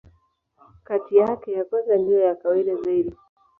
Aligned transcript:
Kati 0.87 1.15
yake, 1.21 1.49
ya 1.57 1.63
kwanza 1.65 1.97
ndiyo 1.97 2.19
ya 2.19 2.35
kawaida 2.35 2.75
zaidi. 2.75 3.15